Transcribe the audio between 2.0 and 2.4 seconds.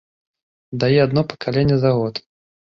год.